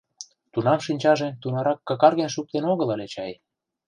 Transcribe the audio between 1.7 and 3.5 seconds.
какарген шуктен огыл ыле чай.